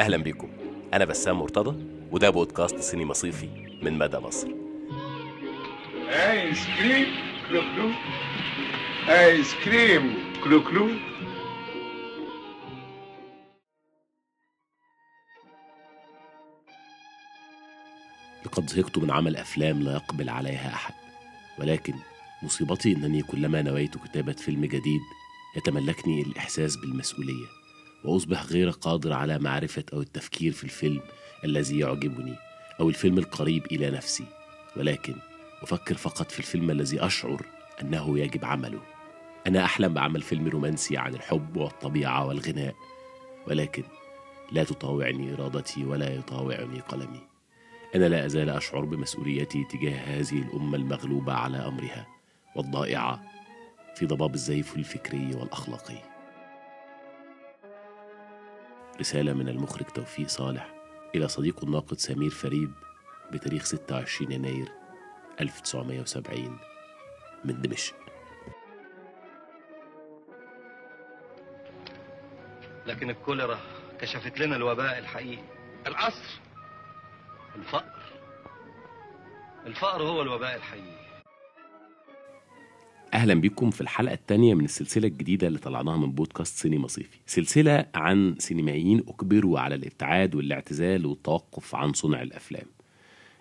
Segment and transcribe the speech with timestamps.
[0.00, 0.48] أهلا بيكم.
[0.94, 3.48] أنا بسام مرتضى وده بودكاست سينما صيفي
[3.82, 4.48] من مدى مصر.
[6.08, 7.06] آيس كريم
[7.48, 7.90] كلو كلو.
[9.08, 10.14] آيس كريم
[10.44, 10.88] كلو كلو.
[18.46, 20.94] لقد زهقت من عمل أفلام لا يقبل عليها أحد
[21.58, 21.94] ولكن
[22.42, 25.00] مصيبتي إنني كلما نويت كتابة فيلم جديد
[25.56, 27.63] يتملكني الإحساس بالمسؤولية.
[28.04, 31.00] وأصبح غير قادر على معرفة أو التفكير في الفيلم
[31.44, 32.34] الذي يعجبني
[32.80, 34.24] أو الفيلم القريب إلى نفسي.
[34.76, 35.14] ولكن
[35.62, 37.42] أفكر فقط في الفيلم الذي أشعر
[37.82, 38.80] أنه يجب عمله.
[39.46, 42.74] أنا أحلم بعمل فيلم رومانسي عن الحب والطبيعة والغناء
[43.46, 43.84] ولكن
[44.52, 47.20] لا تطاوعني إرادتي ولا يطاوعني قلمي.
[47.94, 52.06] أنا لا أزال أشعر بمسؤوليتي تجاه هذه الأمة المغلوبة على أمرها
[52.56, 53.22] والضائعة
[53.96, 56.13] في ضباب الزيف الفكري والأخلاقي.
[59.00, 60.74] رسالة من المخرج توفيق صالح
[61.14, 62.72] إلى صديقه الناقد سمير فريد
[63.32, 64.68] بتاريخ 26 يناير
[65.40, 66.58] 1970
[67.44, 67.94] من دمشق.
[72.86, 73.58] لكن الكوليرا
[74.00, 75.42] كشفت لنا الوباء الحقيقي.
[75.86, 76.40] العصر
[77.56, 78.02] الفقر.
[79.66, 81.03] الفقر هو الوباء الحقيقي.
[83.14, 87.86] أهلا بكم في الحلقة الثانية من السلسلة الجديدة اللي طلعناها من بودكاست سينما صيفي سلسلة
[87.94, 92.66] عن سينمائيين اجبروا على الابتعاد والاعتزال والتوقف عن صنع الأفلام.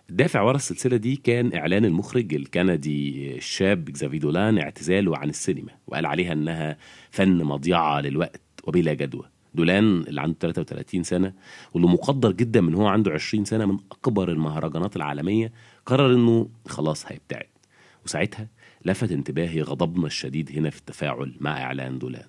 [0.10, 6.06] الدافع ورا السلسلة دي كان إعلان المخرج الكندي الشاب إكزافي دولان اعتزاله عن السينما وقال
[6.06, 6.78] عليها إنها
[7.12, 9.26] فن مضيعة للوقت وبلا جدوى.
[9.56, 11.34] دولان اللي عنده 33 سنة
[11.74, 15.52] واللي مقدر جدا من هو عنده 20 سنة من أكبر المهرجانات العالمية
[15.86, 17.48] قرر إنه خلاص هيبتعد.
[18.06, 18.48] وساعتها
[18.86, 22.28] لفت انتباهي غضبنا الشديد هنا في التفاعل مع إعلان دولان.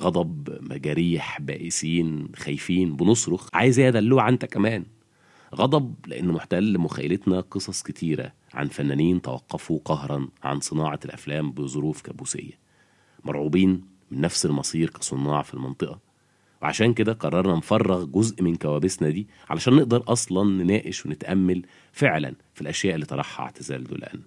[0.00, 3.48] غضب مجاريح بائسين خايفين بنصرخ.
[3.52, 4.84] عايز يا دلوع أنت كمان.
[5.54, 12.58] غضب لأن محتل مخيلتنا قصص كتيرة عن فنانين توقفوا قهرا عن صناعة الأفلام بظروف كابوسية.
[13.24, 16.00] مرعوبين من نفس المصير كصناع في المنطقة.
[16.62, 21.62] وعشان كده قررنا نفرغ جزء من كوابيسنا دي علشان نقدر أصلا نناقش ونتأمل
[21.92, 24.20] فعلا في الأشياء اللي طرحها اعتزال دولان.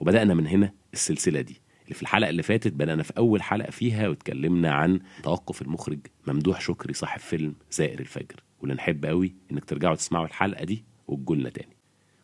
[0.00, 1.60] وبدأنا من هنا السلسلة دي.
[1.84, 6.60] اللي في الحلقة اللي فاتت بدأنا في أول حلقة فيها واتكلمنا عن توقف المخرج ممدوح
[6.60, 8.42] شكري صاحب فيلم زائر الفجر.
[8.60, 11.76] واللي نحب قوي إنك ترجعوا تسمعوا الحلقة دي وتجولنا تاني.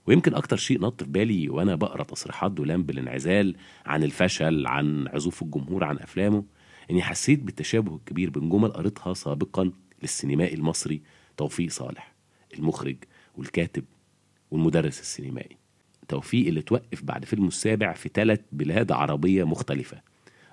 [0.07, 3.57] ويمكن أكتر شيء نط في بالي وأنا بقرأ تصريحات دولان بالانعزال
[3.87, 6.45] عن الفشل عن عزوف الجمهور عن أفلامه
[6.91, 9.73] إني حسيت بالتشابه الكبير بين جمل قريتها سابقا
[10.03, 11.03] للسينمائي المصري
[11.37, 12.15] توفيق صالح
[12.55, 12.97] المخرج
[13.35, 13.85] والكاتب
[14.51, 15.57] والمدرس السينمائي.
[16.09, 20.01] توفيق اللي توقف بعد فيلمه السابع في ثلاث بلاد عربية مختلفة.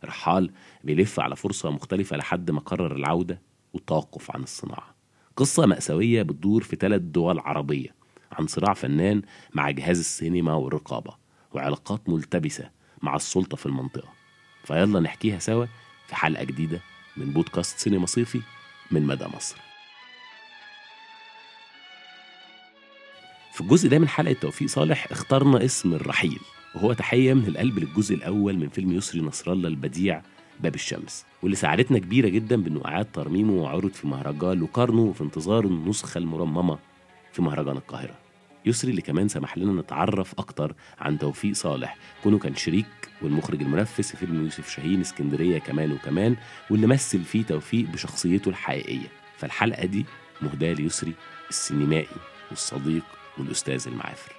[0.06, 0.52] رحال
[0.84, 3.42] بيلف على فرصة مختلفة لحد ما قرر العودة
[3.74, 4.96] والتوقف عن الصناعة.
[5.36, 7.96] قصة مأساوية بتدور في ثلاث دول عربية
[8.32, 9.22] عن صراع فنان
[9.54, 11.16] مع جهاز السينما والرقابة
[11.52, 12.70] وعلاقات ملتبسة
[13.02, 14.10] مع السلطة في المنطقة.
[14.64, 15.66] فيلا نحكيها سوا
[16.08, 16.80] في حلقة جديدة
[17.18, 18.42] من بودكاست سينما صيفي
[18.92, 19.73] من مدى مصر.
[23.54, 26.40] في الجزء ده من حلقة توفيق صالح اخترنا اسم الرحيل
[26.76, 30.22] وهو تحية من القلب للجزء الأول من فيلم يسري نصر الله البديع
[30.60, 35.66] باب الشمس واللي ساعدتنا كبيرة جدا بأنه أعاد ترميمه وعرض في مهرجان لوكارنو في انتظار
[35.66, 36.80] النسخة المرممة
[37.34, 38.16] في مهرجان القاهرة.
[38.66, 42.86] يسري اللي كمان سمح لنا نتعرف أكتر عن توفيق صالح كونه كان شريك
[43.22, 46.36] والمخرج المنفذ في فيلم يوسف شاهين اسكندرية كمان وكمان
[46.70, 49.08] واللي مثل فيه توفيق بشخصيته الحقيقية.
[49.38, 50.06] فالحلقة دي
[50.42, 51.14] مهداة ليسري
[51.50, 52.08] السينمائي
[52.50, 53.04] والصديق
[53.38, 54.36] والأستاذ المعافر.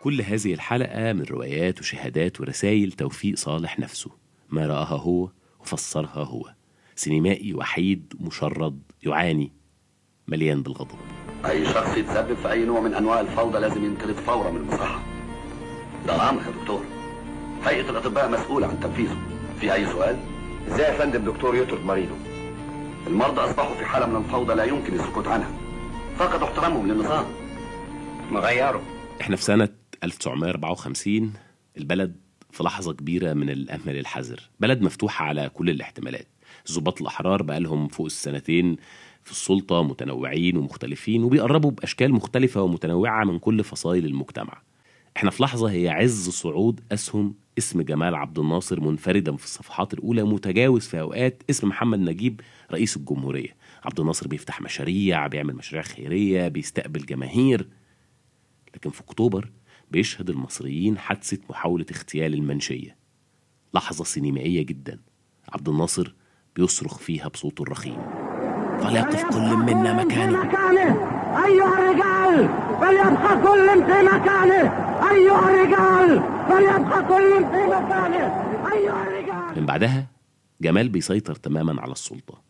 [0.00, 4.10] كل هذه الحلقة من روايات وشهادات ورسائل توفيق صالح نفسه.
[4.48, 5.30] ما رآها هو
[5.60, 6.54] وفسرها هو.
[6.94, 9.52] سينمائي وحيد مشرد يعاني.
[10.28, 10.98] مليان بالغضب.
[11.46, 15.02] أي شخص يتسبب في أي نوع من أنواع الفوضى لازم ينطرد فورا من المصحة.
[16.06, 16.84] ده أمر يا دكتور.
[17.64, 19.16] هيئة الأطباء مسؤولة عن تنفيذه.
[19.60, 20.18] في أي سؤال؟
[20.68, 22.16] إزاي يا فندم دكتور يطرد مريضه؟
[23.06, 25.59] المرضى أصبحوا في حالة من الفوضى لا يمكن السكوت عنها.
[26.20, 27.26] فقدوا احترامهم للنظام
[28.32, 28.82] نغيره
[29.20, 29.68] إحنا في سنة
[30.04, 31.32] 1954
[31.78, 32.16] البلد
[32.50, 34.40] في لحظة كبيرة من الأمل الحذر.
[34.60, 36.26] بلد مفتوحة على كل الاحتمالات.
[36.68, 38.76] الضباط الأحرار بقالهم فوق السنتين
[39.24, 44.62] في السلطة متنوعين ومختلفين وبيقربوا بأشكال مختلفة ومتنوعة من كل فصائل المجتمع.
[45.16, 50.22] إحنا في لحظة هي عز صعود أسهم اسم جمال عبد الناصر منفردا في الصفحات الأولى
[50.22, 52.40] متجاوز في أوقات اسم محمد نجيب
[52.72, 53.59] رئيس الجمهورية.
[53.84, 57.68] عبد الناصر بيفتح مشاريع بيعمل مشاريع خيرية بيستقبل جماهير.
[58.74, 59.50] لكن في أكتوبر
[59.90, 62.96] بيشهد المصريين حادثة محاولة اغتيال المنشية.
[63.74, 65.00] لحظة سينمائية جدا
[65.52, 66.14] عبد الناصر
[66.56, 67.98] بيصرخ فيها بصوته الرخيم.
[68.80, 70.44] فليقف كل منا مكانه.
[70.44, 72.48] مكانه أيها الرجال
[72.80, 74.70] فليبقى كل في مكانه.
[75.10, 78.26] أيها الرجال فليبقى كل في مكانه.
[78.72, 79.60] أيها الرجال.
[79.60, 80.06] من بعدها
[80.60, 82.49] جمال بيسيطر تماما على السلطة.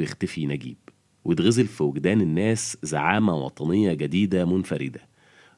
[0.00, 0.76] ويختفي نجيب.
[1.24, 5.00] ويتغزل في وجدان الناس زعامة وطنية جديدة منفردة.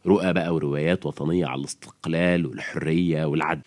[0.06, 3.62] رؤى بقى وروايات وطنية على الاستقلال والحرية والعدل.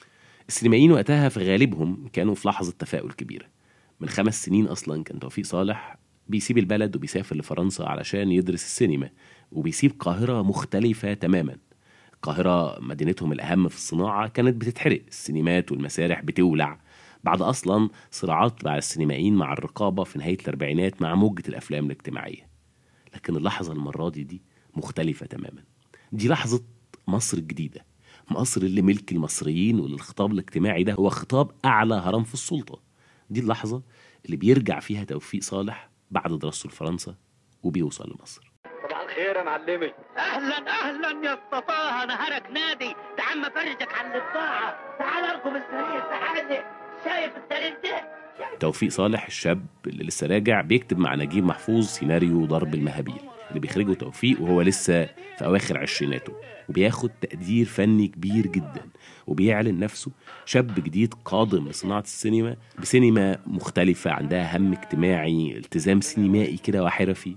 [0.48, 3.45] السينمائيين وقتها في غالبهم كانوا في لحظة تفاؤل كبيرة.
[4.00, 9.10] من خمس سنين أصلا كان توفيق صالح بيسيب البلد وبيسافر لفرنسا علشان يدرس السينما
[9.51, 11.57] وبيسيب قاهرة مختلفة تماما.
[12.13, 16.80] القاهرة مدينتهم الأهم في الصناعة كانت بتتحرق السينمات والمسارح بتولع
[17.25, 22.50] بعد أصلا صراعات مع السينمائيين مع الرقابة في نهاية الأربعينات مع موجة الأفلام الاجتماعية.
[23.16, 24.42] لكن اللحظة المرة دي دي
[24.75, 25.63] مختلفة تماما.
[26.12, 26.63] دي لحظة
[27.07, 27.86] مصر الجديدة.
[28.31, 32.80] مصر اللي ملك المصريين واللي الخطاب الاجتماعي ده هو خطاب أعلى هرم في السلطة.
[33.30, 33.81] دي اللحظة
[34.25, 37.16] اللي بيرجع فيها توفيق صالح بعد دراسته لفرنسا
[37.63, 38.51] وبيوصل لمصر.
[38.88, 39.92] صباح الخير يا معلمي.
[40.18, 42.95] أهلا أهلا يا اصطفاها نهارك نادي.
[43.18, 46.00] تعال فرجك على الطاعه تعال أركب السرير.
[46.01, 46.36] تعال.
[46.38, 46.84] شايف السرير ده
[48.60, 53.16] توفيق صالح الشاب اللي لسه راجع بيكتب مع نجيب محفوظ سيناريو ضرب المهابيل
[53.50, 56.34] اللي بيخرجه توفيق وهو لسه في أواخر عشريناته
[56.69, 58.81] وبياخد تقدير فني كبير جدا
[59.28, 60.12] وبيعلن نفسه
[60.46, 67.36] شاب جديد قادم لصناعة السينما بسينما مختلفة عندها هم اجتماعي التزام سينمائي كده وحرفي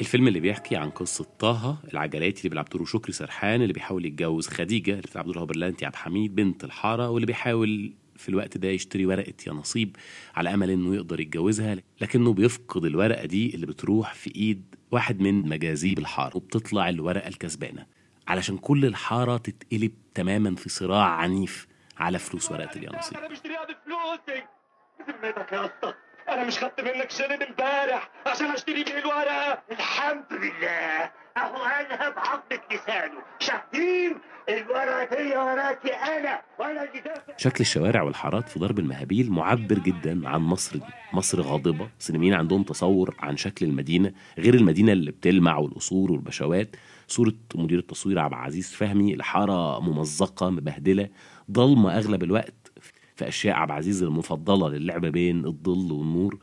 [0.00, 4.48] الفيلم اللي بيحكي عن قصة طه العجلاتي اللي بيلعب دوره شكري سرحان اللي بيحاول يتجوز
[4.48, 9.06] خديجة اللي بتلعب دورها برلانتي عبد الحميد بنت الحارة واللي بيحاول في الوقت ده يشتري
[9.06, 9.96] ورقة يا نصيب
[10.34, 15.48] على أمل إنه يقدر يتجوزها لكنه بيفقد الورقة دي اللي بتروح في إيد واحد من
[15.48, 17.86] مجاذيب الحارة وبتطلع الورقة الكسبانة.
[18.28, 21.66] علشان كل الحارة تتقلب تماما في صراع عنيف
[21.98, 23.18] على فلوس ورقة اليا نصيب.
[23.18, 24.42] أنا مشتريها بفلوسي
[24.98, 25.94] بذمتك يا اسطى
[26.30, 29.62] أنا مش خدت منك شنن امبارح عشان أشتري بيه الورقة.
[29.72, 31.10] الحمد لله.
[31.36, 33.20] أهو قالها بعضة لسانه.
[33.38, 34.16] شاهدين
[34.48, 36.42] الورقة هي ورقتي أنا.
[36.58, 37.36] وأنا اللي دافع.
[37.36, 40.84] شكل الشوارع والحارات في ضرب المهابيل معبر جدا عن مصر دي.
[41.12, 41.88] مصر غاضبة.
[41.98, 46.76] السينمائيين عندهم تصور عن شكل المدينة غير المدينة اللي بتلمع والقصور والبشوات.
[47.06, 51.08] صورة مدير التصوير عبد العزيز فهمي الحارة ممزقة مبهدلة
[51.50, 52.54] ضلمة أغلب الوقت.
[53.20, 56.38] في أشياء عبد العزيز المفضلة للعب بين الظل والنور.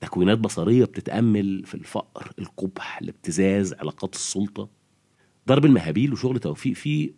[0.00, 4.68] تكوينات بصرية بتتأمل في الفقر القبح الابتزاز علاقات السلطة.
[5.48, 7.12] ضرب المهابيل وشغل توفيق فيه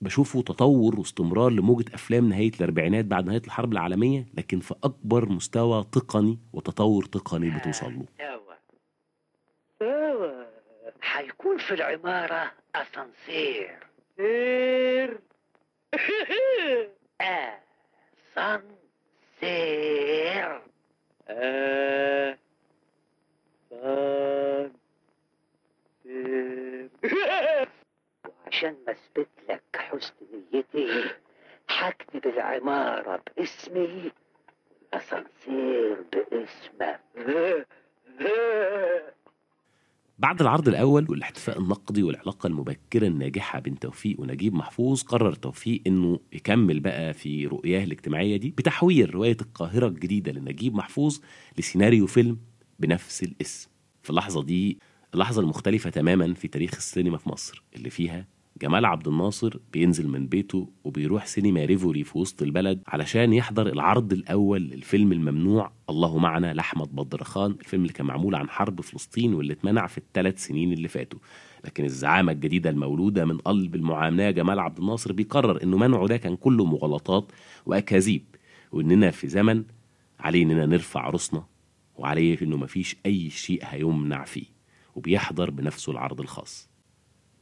[0.00, 5.84] بشوفه تطور واستمرار لموجة أفلام نهاية الأربعينات بعد نهاية الحرب العالمية لكن في أكبر مستوى
[5.92, 8.06] تقني وتطور تقني بتوصل له.
[11.12, 13.82] هيكون في العمارة أسانسير.
[19.40, 20.62] سير
[21.28, 22.32] أسانسير
[28.24, 30.14] وعشان ما أثبت لك حسن
[30.52, 31.10] نيتي
[31.68, 34.12] هكتب العمارة باسمي
[34.92, 37.00] والأسانسير باسمك.
[40.18, 46.20] بعد العرض الأول والاحتفاء النقدي والعلاقة المبكرة الناجحة بين توفيق ونجيب محفوظ قرر توفيق إنه
[46.32, 51.18] يكمل بقى في رؤياه الاجتماعية دي بتحويل رواية القاهرة الجديدة لنجيب محفوظ
[51.58, 52.38] لسيناريو فيلم
[52.78, 53.68] بنفس الاسم.
[54.02, 54.78] في اللحظة دي
[55.14, 58.26] اللحظة المختلفة تماما في تاريخ السينما في مصر اللي فيها
[58.62, 64.12] جمال عبد الناصر بينزل من بيته وبيروح سينما ريفوري في وسط البلد علشان يحضر العرض
[64.12, 69.52] الأول للفيلم الممنوع الله معنا لأحمد بدرخان الفيلم اللي كان معمول عن حرب فلسطين واللي
[69.52, 71.18] اتمنع في الثلاث سنين اللي فاتوا.
[71.64, 76.36] لكن الزعامة الجديدة المولودة من قلب المعاملة جمال عبد الناصر بيقرر إنه منعه ده كان
[76.36, 77.32] كله مغالطات
[77.66, 78.24] وأكاذيب
[78.72, 79.64] وإننا في زمن
[80.20, 81.44] عليه إننا نرفع رأسنا
[81.96, 84.46] وعليه إنه مفيش أي شيء هيمنع فيه
[84.94, 86.68] وبيحضر بنفسه العرض الخاص.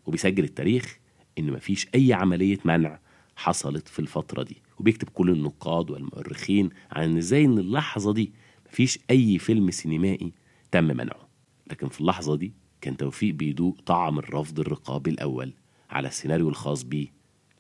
[0.07, 1.00] وبيسجل التاريخ
[1.41, 2.99] إن مفيش أي عملية منع
[3.37, 4.63] حصلت في الفترة دي.
[4.79, 8.33] وبيكتب كل النقاد والمؤرخين عن إن إزاي إن اللحظة دي
[8.67, 10.33] مفيش أي فيلم سينمائي
[10.71, 11.29] تم منعه.
[11.71, 15.53] لكن في اللحظة دي كان توفيق بيدوق طعم الرفض الرقابي الأول
[15.91, 17.09] على السيناريو الخاص بيه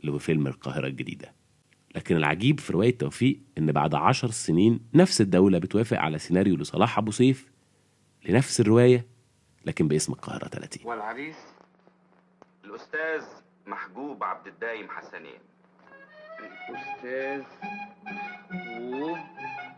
[0.00, 1.32] اللي هو فيلم القاهرة الجديدة.
[1.94, 6.98] لكن العجيب في رواية توفيق إن بعد عشر سنين نفس الدولة بتوافق على سيناريو لصلاح
[6.98, 7.50] أبو سيف
[8.24, 9.06] لنفس الرواية
[9.66, 11.36] لكن باسم القاهرة 30 والعريس
[12.64, 13.22] الأستاذ
[13.66, 15.40] محجوب عبد الدايم حسنين.
[16.70, 17.42] الأستاذ
[18.52, 19.18] محبوب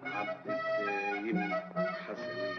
[0.05, 2.53] عبد الدايم حسنين.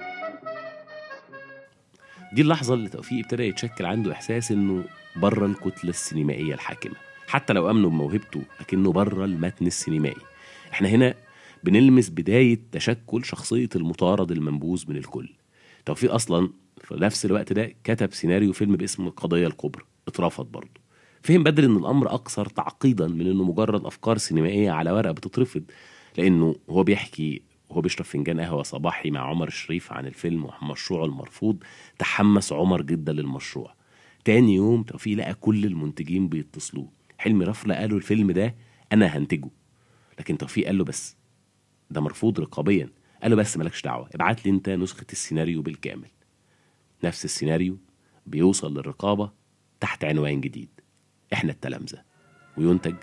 [2.33, 4.83] دي اللحظة اللي توفيق ابتدى يتشكل عنده إحساس إنه
[5.15, 6.95] بره الكتلة السينمائية الحاكمة.
[7.27, 10.21] حتى لو امنوا بموهبته لكنه بره المتن السينمائي.
[10.71, 11.13] إحنا هنا
[11.63, 15.29] بنلمس بداية تشكل شخصية المطارد المنبوذ من الكل.
[15.85, 20.82] توفيق أصلا في نفس الوقت ده كتب سيناريو فيلم باسم القضية الكبرى اترفض برضه.
[21.23, 25.63] فهم بدري إن الأمر أكثر تعقيدا من إنه مجرد أفكار سينمائية على ورقة بتترفض.
[26.17, 31.63] لأنه هو بيحكي وهو بيشرب فنجان قهوة صباحي مع عمر الشريف عن الفيلم ومشروعه المرفوض.
[31.99, 33.73] تحمس عمر جدا للمشروع.
[34.25, 36.87] تاني يوم توفيق لقى كل المنتجين بيتصلوا.
[37.17, 38.55] حلمي رفله قالوا الفيلم ده
[38.93, 39.49] أنا هنتجه.
[40.19, 41.17] لكن توفيق قال له بس
[41.89, 42.89] ده مرفوض رقابيا.
[43.21, 46.09] قال له بس مالكش دعوة ابعت لي أنت نسخة السيناريو بالكامل.
[47.03, 47.77] نفس السيناريو
[48.25, 49.31] بيوصل للرقابة
[49.79, 50.82] تحت عنوان جديد.
[51.33, 52.03] إحنا التلامذة.
[52.57, 52.95] وينتج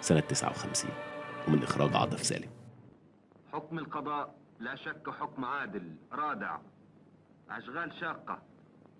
[0.00, 0.90] سنة 59
[1.48, 2.50] ومن إخراج عاطف سالم.
[3.52, 6.58] حكم القضاء لا شك حكم عادل رادع.
[7.50, 8.42] أشغال شاقة.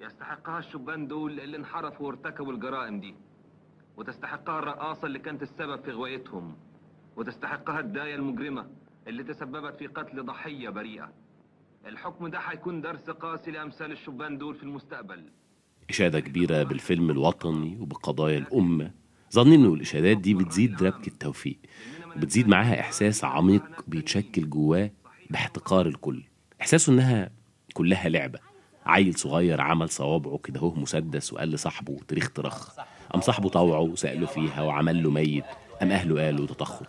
[0.01, 3.15] يستحقها الشبان دول اللي انحرفوا وارتكبوا الجرائم دي.
[3.97, 6.57] وتستحقها الرقاصة اللي كانت السبب في غوايتهم
[7.17, 8.71] وتستحقها الداية المجرمة
[9.07, 11.13] اللي تسببت في قتل ضحية بريئة.
[11.87, 15.31] الحكم ده هيكون درس قاسي لأمثال الشبان دول في المستقبل.
[15.91, 18.91] إشادة كبيرة بالفيلم الوطني وبقضايا الأمة.
[19.35, 21.59] ظنين إنه الإشادات دي بتزيد ربكة توفيق
[22.17, 24.91] وبتزيد معاها إحساس عميق بيتشكل جواه
[25.31, 26.23] باحتقار الكل.
[26.61, 27.31] إحساسه إنها
[27.75, 28.39] كلها لعبة.
[28.87, 32.71] عيل صغير عمل صوابعه كده هو مسدس وقال لصاحبه تريخ ترخ
[33.13, 35.45] قام صاحبه طوعه وسأله فيها وعمل له ميت.
[35.81, 36.83] قام أهله قالوا ده طخ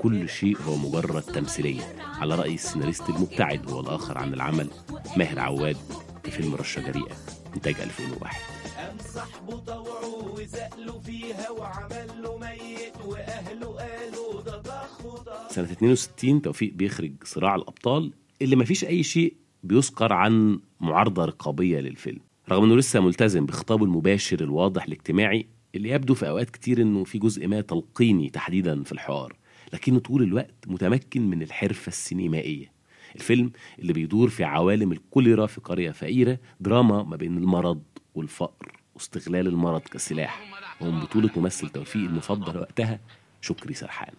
[0.00, 4.70] كل شيء هو مجرد تمثيلية على رأي السيناريست المبتعد هو الآخر عن العمل
[5.16, 5.76] ماهر عواد
[6.24, 7.16] في فيلم رشة جريئة.
[7.56, 8.36] إنتاج 2001
[8.76, 16.42] قام صاحبه طوعه وزقله فيها وعمل له ميت واهله قالوا ده طخ وطخ سنة 62
[16.42, 18.12] توفيق بيخرج صراع الأبطال
[18.42, 22.20] اللي مفيش أي شيء بيذكر عن معارضة رقابية للفيلم.
[22.50, 27.18] رغم إنه لسه ملتزم بخطابه المباشر الواضح الاجتماعي اللي يبدو في أوقات كتير إنه في
[27.18, 29.36] جزء ما تلقيني تحديدا في الحوار
[29.72, 32.72] لكنه طول الوقت متمكن من الحرفة السينمائية.
[33.16, 37.82] الفيلم اللي بيدور في عوالم الكوليرا في قرية فقيرة دراما ما بين المرض
[38.14, 40.42] والفقر واستغلال المرض كسلاح.
[40.80, 43.00] ومن بطولة ممثل توفيق المفضل وقتها
[43.40, 44.14] شكري سرحان.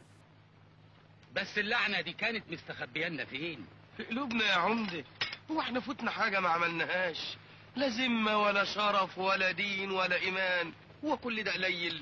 [1.36, 3.60] بس اللعنة دي كانت مستخبيانا فين؟
[3.98, 5.04] في قلوبنا يا عمدة.
[5.52, 7.38] هو إحنا فوتنا حاجة ما عملناهاش.
[7.76, 10.72] لا ذمة ولا شرف ولا دين ولا إيمان.
[11.06, 12.02] هو كل ده قليل.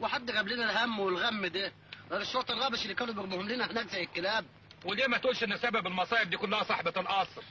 [0.00, 1.72] وحد جاب لنا الهم والغم ده.
[2.10, 4.44] غير الشرطة الغبش اللي كانوا بيرموهم لنا هناك زي الكلاب.
[4.84, 7.42] وليه ما تقولش إن سبب المصايب دي كلها صاحبة القصر؟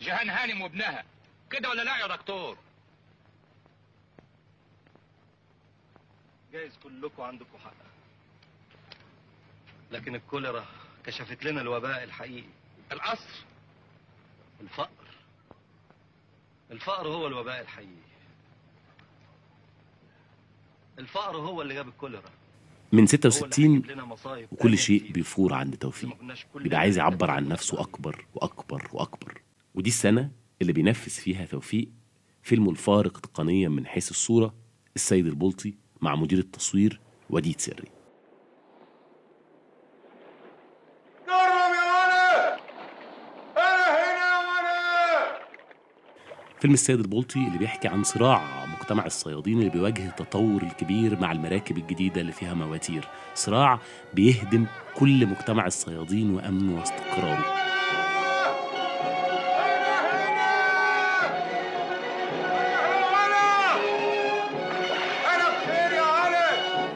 [0.00, 1.04] جيهان هانم وابنها.
[1.50, 2.58] كده ولا لا يا دكتور؟
[6.52, 7.72] جايز كلكم عندكم حق.
[9.90, 10.64] لكن الكوليرا
[11.04, 12.48] كشفت لنا الوباء الحقيقي.
[12.92, 13.44] القصر؟
[14.60, 15.06] الفقر.
[16.70, 18.10] الفقر هو الوباء الحقيقي.
[20.98, 22.30] الفقر هو اللي جاب الكوليرا.
[22.92, 25.12] من هو 66 اللي هيجيب لنا مصايب وكل شيء.
[25.12, 26.10] بيفور عند توفيق.
[26.54, 29.40] بيبقى عايز يعبر عن نفسه أكبر وأكبر وأكبر.
[29.74, 30.30] ودي السنة
[30.62, 31.88] اللي بينفذ فيها توفيق
[32.42, 34.54] فيلمه الفارق تقنيا من حيث الصورة
[34.96, 37.88] السيد البلطي مع مدير التصوير وديد سري.
[46.60, 51.78] فيلم السيد البلطي اللي بيحكي عن صراع مجتمع الصيادين اللي بيواجه التطور الكبير مع المراكب
[51.78, 53.08] الجديدة اللي فيها مواتير.
[53.34, 53.78] صراع
[54.14, 54.66] بيهدم
[54.96, 57.44] كل مجتمع الصيادين وأمنه واستقراره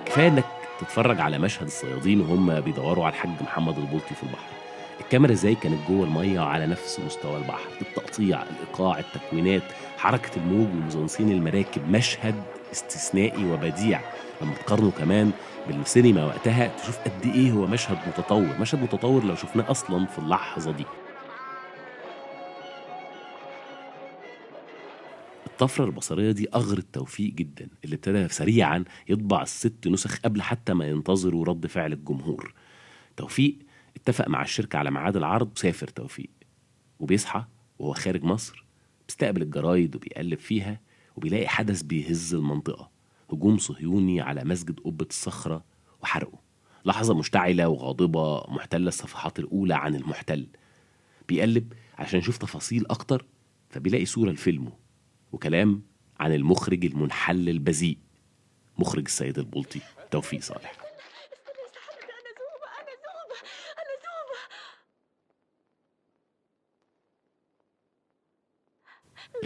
[0.06, 0.44] كفاية إنك
[0.80, 4.63] تتفرج على مشهد الصيادين وهم بيدوروا على الحاج محمد البلطي في البحر.
[5.14, 9.62] الكاميرا إزاي كانت جوه المية وعلى نفس مستوى البحر؟ التقطيع الإيقاع التكوينات
[9.96, 12.34] حركة الموج وميزانسين المراكب مشهد
[12.72, 14.00] استثنائي وبديع.
[14.42, 15.30] لما تقارنه كمان
[15.68, 18.58] بالسينما وقتها تشوف قد إيه هو مشهد متطور.
[18.60, 20.84] مشهد متطور لو شفناه أصلا في اللحظة دي.
[25.46, 30.86] الطفرة البصرية دي أغرت توفيق جدا اللي ابتدى سريعا يطبع الست نسخ قبل حتى ما
[30.86, 32.54] ينتظروا رد فعل الجمهور.
[33.16, 33.56] توفيق
[33.96, 36.30] اتفق مع الشركة على ميعاد العرض وسافر توفيق.
[36.98, 37.44] وبيصحى
[37.78, 38.64] وهو خارج مصر
[39.08, 40.80] بيستقبل الجرايد وبيقلب فيها
[41.16, 42.90] وبيلاقي حدث بيهز المنطقة.
[43.32, 45.64] هجوم صهيوني على مسجد قبة الصخرة
[46.02, 46.38] وحرقه.
[46.84, 50.46] لحظة مشتعلة وغاضبة محتلة الصفحات الأولى عن المحتل.
[51.28, 53.24] بيقلب عشان يشوف تفاصيل أكتر
[53.70, 54.72] فبيلاقي صورة لفيلمه
[55.32, 55.82] وكلام
[56.20, 57.98] عن المخرج المنحل البذيء
[58.78, 60.72] مخرج السيد البلطي توفيق صالح.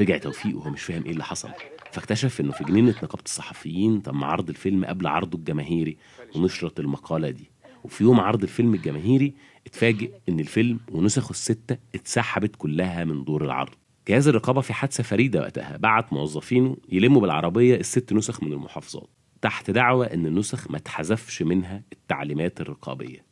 [0.01, 1.51] رجع توفيق وهو مش فاهم إيه اللي حصل.
[1.93, 5.97] فاكتشف إنه في جنينة نقابة الصحفيين تم عرض الفيلم قبل عرضه الجماهيري
[6.37, 7.51] ونشرة المقالة دي.
[7.85, 9.35] وفي يوم عرض الفيلم الجماهيري
[9.67, 13.75] اتفاجئ إن الفيلم ونسخه الستة اتسحبت كلها من دور العرض.
[14.09, 19.09] جهاز الرقابة في حادثة فريدة وقتها بعت موظفينه يلموا بالعربية الست نسخ من المحافظات
[19.43, 23.25] تحت دعوى إن النسخ ما اتحذفش منها التعليمات الرقابية.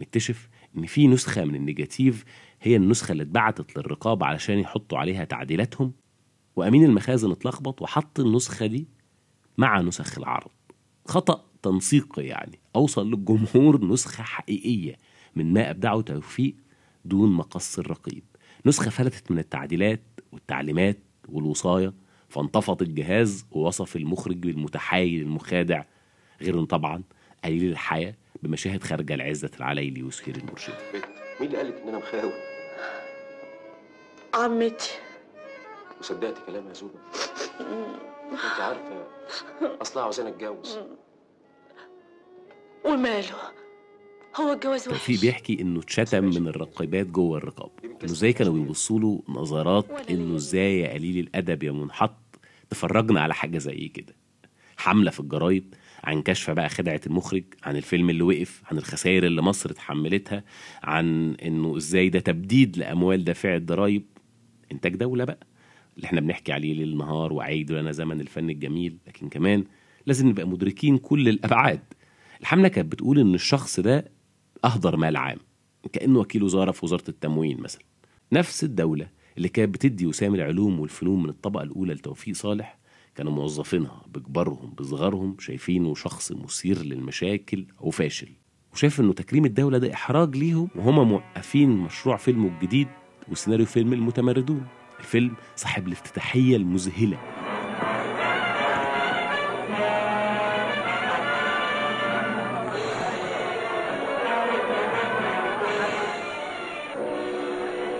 [0.00, 2.24] نكتشف إن في نسخة من النيجاتيف
[2.64, 5.92] هي النسخة اللي اتبعتت للرقابة علشان يحطوا عليها تعديلاتهم.
[6.56, 8.88] وأمين المخازن اتلخبط وحط النسخة دي
[9.58, 10.50] مع نسخ العرض
[11.06, 12.58] خطأ تنسيقي يعني.
[12.76, 14.96] أوصل للجمهور نسخة حقيقية
[15.36, 16.54] من ما أبدعه توفيق
[17.04, 18.22] دون مقص الرقيب.
[18.66, 20.02] نسخة فلتت من التعديلات
[20.32, 21.92] والتعليمات والوصايه
[22.28, 25.84] فانتفض الجهاز ووصف المخرج بالمتحايل المخادع
[26.42, 27.02] غير إنه طبعا
[27.44, 30.74] قليل الحياة بمشاهد خارجه لعزه العلايلي وسهير المرشد
[31.40, 32.53] مين اللي قالك إن أنا مخاوي
[34.34, 34.90] عمتي.
[36.00, 36.94] وصدقت كلامها يا زوبة
[38.30, 39.06] انت عارفة
[39.82, 40.78] أصلها عاوزاني أتجوز.
[42.84, 43.34] وماله؟
[44.36, 44.98] هو الجواز وحش.
[44.98, 50.36] توفيق بيحكي إنه اتشتم من الرقيبات جوه الرقابه إنه إزاي كانوا بيبصوا له نظرات إنه
[50.36, 52.16] إزاي يا قليل الأدب يا منحط.
[52.70, 54.14] تفرجنا على حاجة زي كده.
[54.76, 55.74] حملة في الجرايد
[56.04, 60.44] عن كشف بقى خدعة المخرج عن الفيلم اللي وقف عن الخسائر اللي مصر اتحملتها
[60.82, 64.06] عن إنه إزاي ده تبديد لأموال دافعي الضرايب.
[64.74, 65.46] إنتاج دولة بقى
[65.96, 68.96] اللي إحنا بنحكي عليه ليل نهار وعيد لنا زمن الفن الجميل.
[69.06, 69.64] لكن كمان
[70.06, 71.80] لازم نبقى مدركين كل الأبعاد.
[72.40, 74.10] الحملة كانت بتقول إن الشخص ده
[74.64, 75.38] أهدر مال عام
[75.92, 77.82] كأنه وكيل وزارة في وزارة التموين مثلا.
[78.32, 82.78] نفس الدولة اللي كانت بتدي وسام العلوم والفنون من الطبقة الأولى لتوفيق صالح
[83.14, 88.28] كانوا موظفينها بكبرهم بصغرهم شايفينه شخص مثير للمشاكل أو فاشل.
[88.72, 92.88] وشايف إنه تكريم الدولة ده إحراج ليهم وهم موقفين مشروع فيلمه الجديد
[93.28, 94.66] وسيناريو فيلم المتمردون.
[95.00, 97.18] الفيلم صاحب الافتتاحية المذهلة.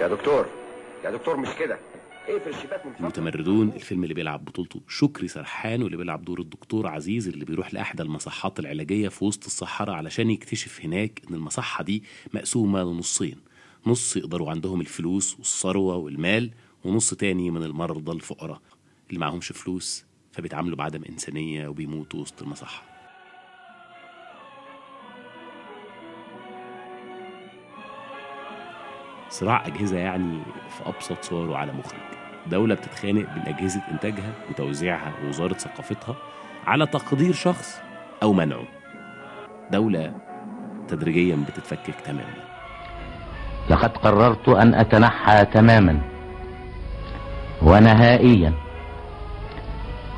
[0.00, 0.46] يا دكتور
[1.04, 1.78] يا دكتور مش كده.
[2.28, 7.28] اقفل الشباك من المتمردون الفيلم اللي بيلعب بطولته شكري سرحان واللي بيلعب دور الدكتور عزيز
[7.28, 12.02] اللي بيروح لأحدى المصحات العلاجية في وسط الصحراء علشان يكتشف هناك إن المصحة دي
[12.34, 13.36] مقسومة لنصين.
[13.86, 16.50] نص يقدروا عندهم الفلوس والثروة والمال
[16.84, 18.60] ونص تاني من المرضى الفقراء
[19.08, 22.82] اللي معهمش فلوس فبيتعاملوا بعدم إنسانية وبيموتوا وسط المصحة.
[29.30, 32.00] صراع أجهزة يعني في أبسط صوره على مخرج.
[32.46, 36.16] دولة بتتخانق بين أجهزة إنتاجها وتوزيعها ووزارة ثقافتها
[36.66, 37.80] على تقدير شخص
[38.22, 38.68] أو منعه.
[39.72, 40.20] دولة
[40.88, 42.53] تدريجيا بتتفكك تماما.
[43.70, 46.00] لقد قررت أن أتنحى تماما
[47.62, 48.52] ونهائيا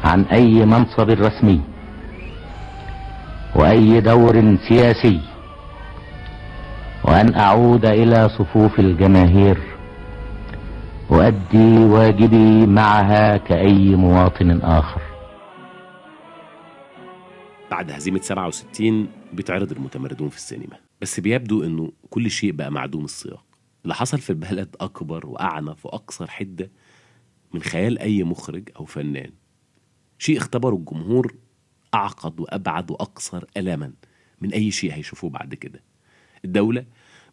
[0.04, 1.60] عن أي منصب رسمي
[3.54, 5.20] وأي دور سياسي
[7.04, 9.58] وأن أعود إلى صفوف الجماهير
[11.10, 15.00] أؤدي واجبي معها كأي مواطن آخر.
[17.70, 20.85] بعد هزيمة 67 بيتعرض المتمردون في السينما.
[21.00, 23.44] بس بيبدو إنه كل شيء بقى معدوم السياق.
[23.82, 26.70] اللي حصل في البلد أكبر وأعنف وأكثر حدة
[27.54, 29.30] من خيال أي مخرج أو فنان.
[30.18, 31.34] شيء اختبره الجمهور
[31.94, 33.92] أعقد وأبعد وأكثر الما
[34.40, 35.82] من أي شيء هيشوفوه بعد كده.
[36.44, 36.86] الدولة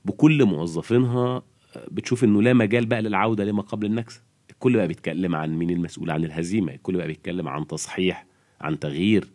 [0.06, 1.44] بكل موظفينها
[1.92, 4.22] بتشوف إنه لا مجال بقى للعودة لما قبل النكسة.
[4.50, 6.74] الكل بقى بيتكلم عن مين المسؤول عن الهزيمة.
[6.74, 8.26] الكل بقى بيتكلم عن تصحيح
[8.62, 9.32] عن تغيير.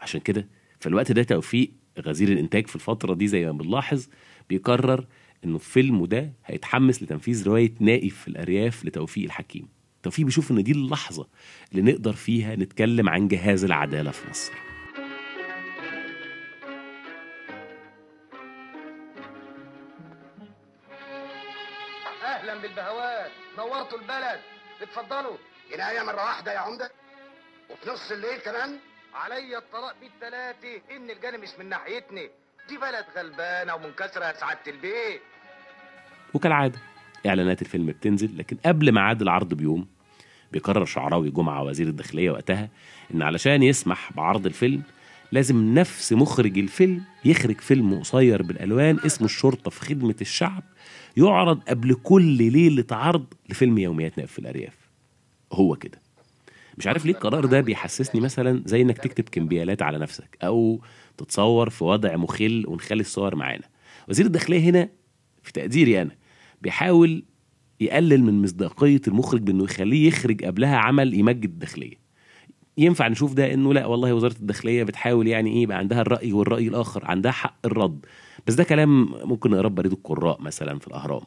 [0.00, 0.48] عشان كده
[0.80, 4.06] في الوقت ده توفيق غزير الإنتاج في الفترة دي زي ما بنلاحظ
[4.48, 5.06] بيقرر
[5.44, 9.68] إنه فيلمه ده هيتحمس لتنفيذ رواية نائف في الأرياف لتوفيق الحكيم.
[10.02, 11.26] توفيق بيشوف إن دي اللحظة
[11.72, 14.52] اللي نقدر فيها نتكلم عن جهاز العدالة في مصر.
[22.24, 23.30] أهلا بالبهوات.
[23.58, 24.40] نورتوا البلد.
[24.82, 25.36] اتفضلوا.
[25.72, 26.90] جناية مرة واحدة يا عمدة.
[27.70, 28.78] وفي نص الليل كمان.
[29.14, 30.96] عليا الطلاق بالتلاتة.
[30.96, 32.30] إن الجانب مش من ناحيتني.
[32.68, 35.20] دي بلد غلبانة ومنكسرة يا سعادة البيت.
[36.34, 36.78] وكالعادة
[37.26, 39.86] إعلانات الفيلم بتنزل لكن قبل ميعاد العرض بيوم
[40.52, 42.68] بيقرر شعراوي جمعة وزير الداخلية وقتها
[43.14, 44.82] إن علشان يسمح بعرض الفيلم
[45.32, 50.62] لازم نفس مخرج الفيلم يخرج فيلم قصير بالألوان اسمه الشرطة في خدمة الشعب
[51.16, 54.76] يعرض قبل كل ليلة عرض لفيلم يوميات نائب في الأرياف.
[55.52, 56.03] هو كده.
[56.78, 60.80] مش عارف ليه القرار ده بيحسسني مثلا زي إنك تكتب كمبيالات على نفسك أو
[61.16, 63.64] تتصور في وضع مخل ونخلي الصور معانا.
[64.08, 64.88] وزير الداخلية هنا
[65.42, 66.10] في تقديري أنا
[66.62, 67.24] بيحاول
[67.80, 72.04] يقلل من مصداقية المخرج بأنه يخليه يخرج قبلها عمل يمجد الداخلية.
[72.78, 76.68] ينفع نشوف ده إنه لا والله وزارة الداخلية بتحاول يعني إيه يبقى عندها الرأي والرأي
[76.68, 78.06] الآخر عندها حق الرد.
[78.46, 81.22] بس ده كلام ممكن نقراه بريد القراء مثلا في الأهرام.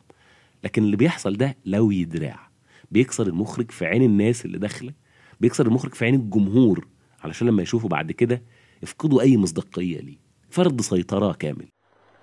[0.64, 2.48] لكن اللي بيحصل ده لو يدراع
[2.92, 4.94] بيكسر المخرج في عين الناس اللي داخلة
[5.40, 6.88] بيكسر المخرج في عين الجمهور
[7.24, 8.42] علشان لما يشوفوا بعد كده
[8.84, 10.18] يفقدوا أي مصداقية ليه.
[10.50, 11.68] فرض سيطرة كامل.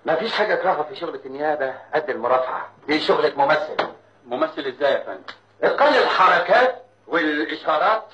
[0.05, 2.69] ما فيش حاجة اكرهها في شغلة النيابة قد المرافعة.
[2.87, 3.87] دي شغلة ممثل.
[4.27, 5.23] ممثل إزاي يا فندم؟
[5.63, 8.05] إتقان الحركات والإشارات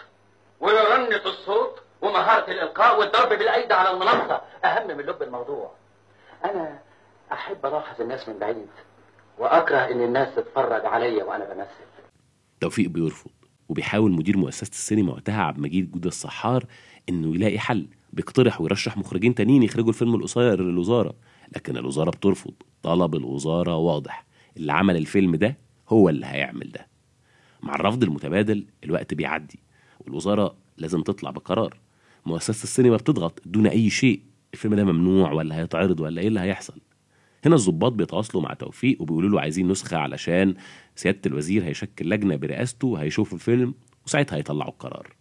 [0.60, 4.42] ورنة الصوت ومهارة الإلقاء والضرب بالأيدي على المنصة.
[4.66, 5.72] أهم من لب الموضوع.
[6.46, 6.80] أنا
[7.32, 8.68] أحب ألاحظ الناس من بعيد
[9.38, 11.86] وأكره إن الناس تتفرج عليا وأنا بمثل.
[12.62, 13.32] توفيق بيرفض.
[13.72, 16.66] وبيحاول مدير مؤسسة السينما وقتها عبد المجيد جودة الصحار
[17.10, 21.14] إنه يلاقي حل بيقترح ويرشح مخرجين تانيين يخرجوا الفيلم القصير للوزارة.
[21.56, 22.54] لكن الوزارة بترفض
[22.84, 24.26] طلب الوزارة واضح
[24.58, 25.58] اللي عمل الفيلم ده
[25.90, 26.88] هو اللي هيعمل ده.
[27.64, 29.60] مع الرفض المتبادل الوقت بيعدي
[30.00, 31.78] والوزارة لازم تطلع بقرار.
[32.26, 34.22] مؤسسة السينما بتضغط دون أي شيء
[34.54, 36.78] الفيلم ده ممنوع ولا هيتعرض ولا إيه اللي هيحصل؟
[37.46, 40.54] هنا الضباط بيتواصلوا مع توفيق وبيقولوا له عايزين نسخة علشان
[40.96, 43.74] سيادة الوزير هيشكل لجنة برئاسته وهيشوفوا الفيلم
[44.06, 45.16] وساعتها هيطلعوا القرار.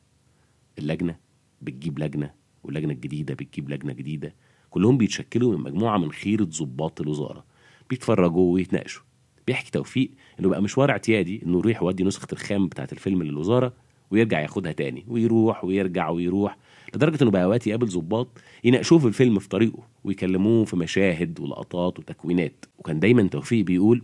[0.78, 1.16] اللجنة
[1.62, 2.30] بتجيب لجنة
[2.64, 4.34] واللجنة الجديدة بتجيب لجنة جديدة.
[4.70, 7.44] كلهم بيتشكلوا من مجموعة من خيرة ضباط الوزارة.
[7.90, 9.02] بيتفرجوا ويتناقشوا.
[9.46, 13.72] بيحكي توفيق إنه بقى مشوار اعتيادي إنه يروح يودي نسخة الخام بتاعة الفيلم للوزارة
[14.10, 16.56] ويرجع ياخدها تاني ويروح ويرجع ويروح.
[16.94, 18.28] لدرجة إنه بقى اوقات يقابل ضباط
[18.64, 22.64] يناقشوه في الفيلم في طريقه ويكلموه في مشاهد ولقطات وتكوينات.
[22.78, 24.02] وكان دايما توفيق بيقول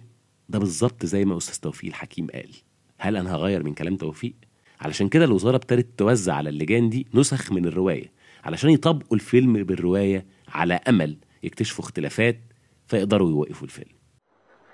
[0.49, 2.51] ده بالظبط زي ما أستاذ توفيق الحكيم قال.
[2.99, 4.35] هل أنا هغير من كلام توفيق؟
[4.81, 8.12] علشان كده الوزارة ابتدت توزع على اللجان دي نسخ من الرواية
[8.44, 12.40] علشان يطبقوا الفيلم بالرواية على أمل يكتشفوا اختلافات
[12.87, 13.92] فيقدروا يوقفوا الفيلم.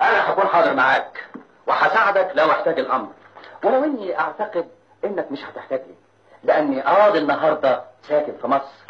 [0.03, 1.29] أنا هكون حاضر معاك
[1.67, 3.09] وهساعدك لو احتاج الأمر.
[3.65, 4.67] ولو إني أعتقد
[5.05, 5.95] إنك مش هتحتاج لي
[6.45, 8.83] لأني قاضي النهاردة ساكن في مصر.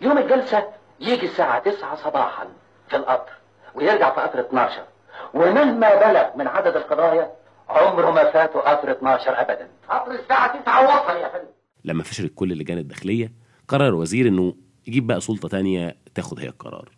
[0.00, 0.64] يوم الجلسة
[1.00, 2.46] يجي الساعة 9 صباحا
[2.88, 3.32] في القطر
[3.74, 4.82] ويرجع في قطر 12
[5.34, 7.30] ومهما بلغ من عدد القضايا
[7.68, 9.68] عمره ما فاته قطر 12 أبدا.
[9.88, 11.48] قطر الساعة 9 وصل يا فندم.
[11.84, 13.32] لما فشلت كل اللجان الداخلية
[13.68, 14.54] قرر الوزير إنه
[14.86, 16.88] يجيب بقى سلطة تانية تاخد هي القرار.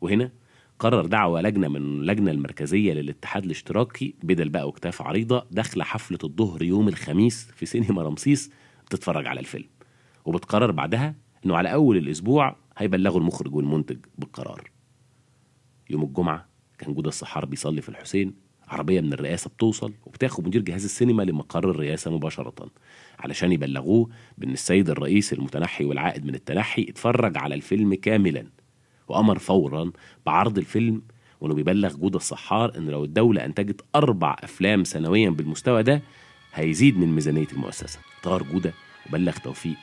[0.00, 0.30] وهنا
[0.78, 6.62] قرر دعوة لجنة من اللجنة المركزية للاتحاد الاشتراكي بدل بقى وكتاف عريضة داخلة حفلة الظهر
[6.62, 8.52] يوم الخميس في سينما رمسيس
[8.90, 9.68] بتتفرج على الفيلم.
[10.24, 11.14] وبتقرر بعدها
[11.46, 14.70] إنه على أول الأسبوع هيبلغوا المخرج والمنتج بالقرار.
[15.90, 16.48] يوم الجمعة
[16.78, 18.34] كان جودة الصحار بيصلي في الحسين
[18.68, 22.70] عربية من الرئاسة بتوصل وبتاخد مدير جهاز السينما لمقر الرئاسة مباشرة.
[23.18, 28.46] علشان يبلغوه بأن السيد الرئيس المتنحي والعائد من التنحي اتفرج على الفيلم كاملا.
[29.08, 29.92] وأمر فورا
[30.26, 31.02] بعرض الفيلم
[31.40, 36.02] وإنه بيبلغ جودة الصحار إن لو الدولة أنتجت أربع أفلام سنويا بالمستوى ده
[36.54, 37.98] هيزيد من ميزانية المؤسسة.
[38.22, 38.72] طار جودة
[39.08, 39.76] وبلغ توفيق.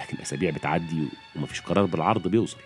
[0.00, 2.58] لكن أسابيع بتعدي ومفيش قرار بالعرض بيوصل.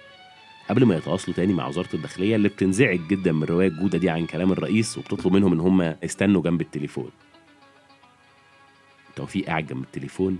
[0.70, 4.26] قبل ما يتواصلوا تاني مع وزارة الداخلية اللي بتنزعج جدا من رواية جودة دي عن
[4.26, 7.10] كلام الرئيس وبتطلب منهم إن هم يستنوا جنب التليفون.
[9.16, 10.38] توفيق قاعد جنب التليفون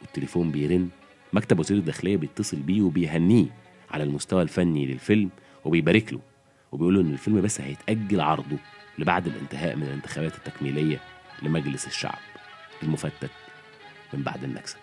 [0.00, 0.88] والتليفون بيرن.
[1.32, 3.46] مكتب وزير الداخلية بيتصل بيه وبيهنيه
[3.90, 5.30] على المستوى الفني للفيلم
[5.64, 6.20] وبيبارك له.
[6.72, 8.56] وبيقول له إن الفيلم بس هيتأجل عرضه
[8.98, 11.00] لبعد الانتهاء من الانتخابات التكميلية
[11.42, 12.18] لمجلس الشعب.
[12.82, 13.30] المفتت
[14.14, 14.78] من بعد النكسة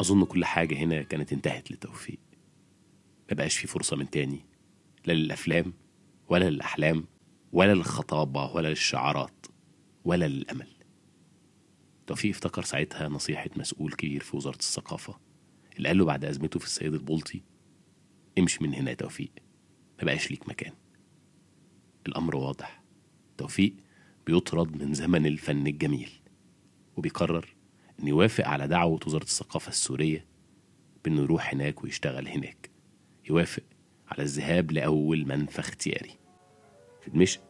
[0.00, 2.18] أظن كل حاجة هنا كانت انتهت لتوفيق
[3.30, 4.46] ما بقاش في فرصة من تاني
[5.06, 5.72] لا للأفلام
[6.28, 7.04] ولا للأحلام
[7.52, 9.46] ولا للخطابة ولا للشعارات
[10.04, 10.68] ولا للأمل.
[12.06, 15.18] توفيق افتكر ساعتها نصيحة مسؤول كبير في وزارة الثقافة
[15.76, 17.42] اللي قال له بعد أزمته في السيد البلطي
[18.38, 19.30] امشي من هنا يا توفيق
[19.98, 20.72] ما بقاش ليك مكان.
[22.06, 22.82] الأمر واضح.
[23.38, 23.74] توفيق
[24.26, 26.10] بيطرد من زمن الفن الجميل
[26.96, 27.54] وبيقرر
[28.00, 30.24] إنه يوافق على دعوة وزارة الثقافة السورية
[31.04, 32.70] بإنه يروح هناك ويشتغل هناك.
[33.30, 33.62] يوافق
[34.08, 36.14] على الذهاب لأول منفى اختياري
[37.04, 37.40] في دمشق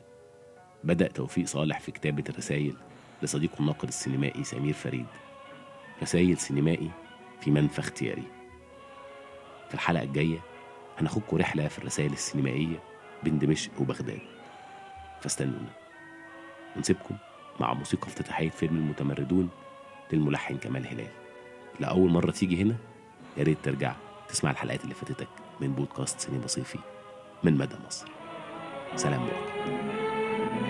[0.85, 2.77] بدأ توفيق صالح في كتابة الرسائل
[3.23, 5.07] لصديقه الناقد السينمائي سمير فريد.
[6.03, 6.91] رسائل سينمائي
[7.41, 8.25] في منفى اختياري
[9.69, 10.39] في الحلقة الجاية
[10.99, 12.83] هناخدكم رحلة في الرسائل السينمائية
[13.25, 14.38] بين دمشق وبغداد.
[15.23, 15.73] فاستنونا.
[16.77, 17.17] ونسيبكم
[17.61, 19.49] مع موسيقى افتتاحية فيلم المتمردون
[20.13, 21.09] للملحن كمال هلال.
[21.81, 22.77] لأول مرة تيجي هنا
[23.37, 23.95] يا ريت ترجع
[24.29, 25.29] تسمع الحلقات اللي فاتتك
[25.61, 26.79] من بودكاست سينما صيفي
[27.43, 28.09] من مدى مصر.
[28.97, 30.68] سلام عليكم